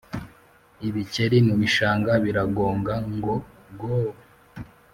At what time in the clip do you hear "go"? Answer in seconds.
3.79-3.91